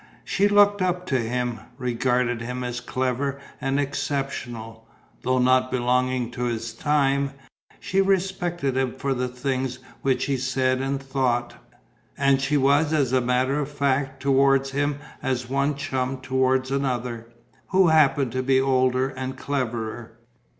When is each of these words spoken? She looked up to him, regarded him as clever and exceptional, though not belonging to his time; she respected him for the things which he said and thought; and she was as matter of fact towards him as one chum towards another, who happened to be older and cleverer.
She 0.23 0.47
looked 0.47 0.81
up 0.81 1.05
to 1.09 1.19
him, 1.19 1.59
regarded 1.77 2.41
him 2.41 2.63
as 2.63 2.79
clever 2.81 3.39
and 3.61 3.79
exceptional, 3.79 4.87
though 5.21 5.37
not 5.37 5.69
belonging 5.69 6.31
to 6.31 6.45
his 6.45 6.73
time; 6.73 7.33
she 7.79 8.01
respected 8.01 8.75
him 8.75 8.93
for 8.95 9.13
the 9.13 9.27
things 9.27 9.77
which 10.01 10.25
he 10.25 10.37
said 10.37 10.81
and 10.81 10.99
thought; 10.99 11.53
and 12.17 12.41
she 12.41 12.57
was 12.57 12.93
as 12.93 13.13
matter 13.13 13.59
of 13.59 13.69
fact 13.69 14.23
towards 14.23 14.71
him 14.71 14.97
as 15.21 15.47
one 15.51 15.75
chum 15.75 16.19
towards 16.19 16.71
another, 16.71 17.27
who 17.67 17.89
happened 17.89 18.31
to 18.31 18.41
be 18.41 18.59
older 18.59 19.09
and 19.09 19.37
cleverer. 19.37 20.17